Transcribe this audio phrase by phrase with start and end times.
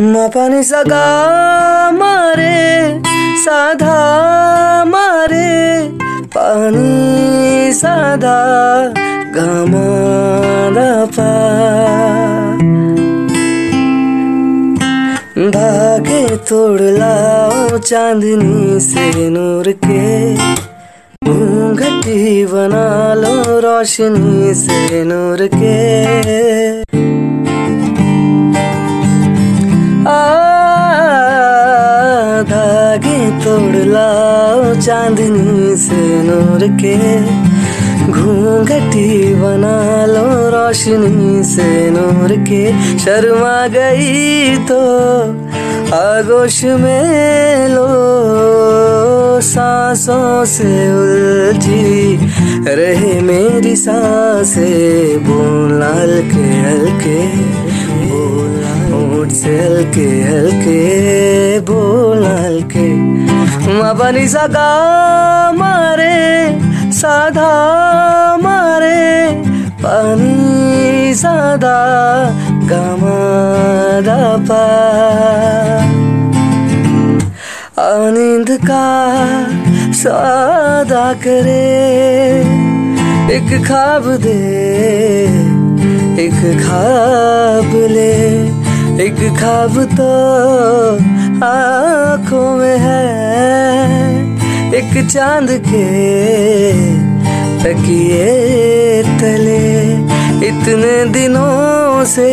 [0.00, 3.00] मपनी सगा मारे,
[3.36, 3.94] साधा
[4.84, 5.88] मारे,
[6.26, 8.44] पानी साधा
[11.06, 11.32] पा।
[15.50, 20.34] धागे तोड़ लाओ चांदनी से नूर के।
[21.74, 26.77] घटी बना लो रोशनी से नूर के।
[32.98, 36.96] धागे तोड़ लाओ चांदनी से नूर के।
[38.10, 42.64] घूंघटी बना लो रोशनी से नूर के।
[42.98, 44.80] शर्मा गई तो
[45.94, 47.88] आगोश में लो,
[49.42, 52.16] सांसों से उलझी
[52.68, 57.20] रहे मेरी साँसें बोल हल्के। हल्के
[58.90, 60.80] होठ से हल्के हल्के
[61.60, 62.07] बोल
[62.48, 62.86] हल्के
[63.94, 64.70] बनी सगा
[65.52, 66.14] मारे,
[66.98, 67.50] साधा
[68.42, 69.00] मारे,
[69.82, 71.76] पानी सादा
[72.70, 74.64] गमादा पा
[78.16, 78.86] नींद का
[80.00, 81.68] सादा करे,
[83.36, 84.38] एक खाब दे,
[86.24, 88.16] एक खाब ले,
[89.04, 90.10] एक खाब तो
[92.28, 94.18] आँखों में है
[94.76, 95.84] एक चाँद के
[97.64, 99.64] तकिए तले।
[100.48, 102.28] इतने दिनों से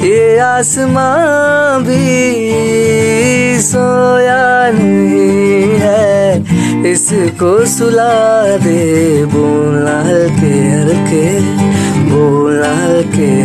[0.00, 8.16] ये आसमां भी सोया नहीं है। इसको सुला
[8.64, 11.26] दे बोलना हल्के हल्के,
[12.08, 13.36] बोलना हल्के